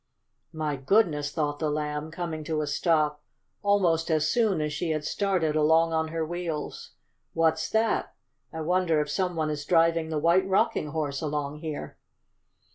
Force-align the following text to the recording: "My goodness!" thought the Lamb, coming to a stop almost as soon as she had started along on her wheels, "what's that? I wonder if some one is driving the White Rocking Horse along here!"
"My 0.51 0.77
goodness!" 0.77 1.31
thought 1.31 1.59
the 1.59 1.69
Lamb, 1.69 2.09
coming 2.09 2.43
to 2.45 2.61
a 2.61 2.65
stop 2.65 3.21
almost 3.61 4.09
as 4.09 4.27
soon 4.27 4.59
as 4.59 4.73
she 4.73 4.89
had 4.89 5.05
started 5.05 5.55
along 5.55 5.93
on 5.93 6.07
her 6.07 6.25
wheels, 6.25 6.93
"what's 7.33 7.69
that? 7.69 8.15
I 8.51 8.61
wonder 8.61 8.99
if 8.99 9.11
some 9.11 9.35
one 9.35 9.51
is 9.51 9.63
driving 9.63 10.09
the 10.09 10.17
White 10.17 10.47
Rocking 10.47 10.87
Horse 10.87 11.21
along 11.21 11.57
here!" 11.59 11.99